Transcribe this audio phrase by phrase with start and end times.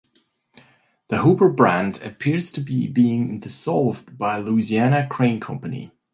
[1.09, 5.91] The Huber brand appears to be being dissolved by Louisiana Crane Company.